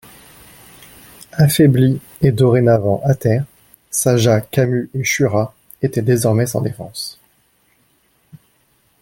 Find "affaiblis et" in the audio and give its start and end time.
1.33-2.31